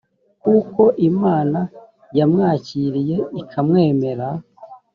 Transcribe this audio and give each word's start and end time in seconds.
kuko 0.41 0.81
imana 1.09 1.59
yamwakiriye 2.17 3.17
ikamwemera 3.41 4.27